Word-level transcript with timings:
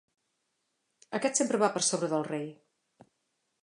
Aquest 1.19 1.39
sempre 1.43 1.61
va 1.67 1.71
per 1.77 1.85
sobre 1.91 2.13
del 2.15 2.29
rei. 2.33 2.53